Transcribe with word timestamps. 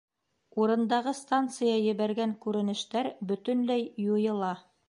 Урындағы 0.63 1.13
станция 1.19 1.75
ебәргән 1.89 2.35
күренештәр 2.47 3.13
бөтөнләй 3.33 3.89
юйыла 4.11 4.55